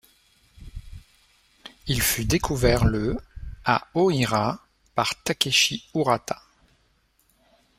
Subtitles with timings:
[1.85, 3.17] Il fut découvert le
[3.65, 4.59] à Oohira
[4.95, 6.41] par Takeshi Urata.